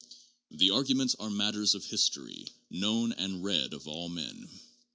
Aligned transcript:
The 0.49 0.71
arguments 0.71 1.13
are 1.19 1.29
matters 1.29 1.75
of 1.75 1.85
history, 1.85 2.47
known 2.71 3.11
and 3.11 3.43
read 3.43 3.71
of 3.71 3.87
all 3.87 4.09
men. 4.09 4.49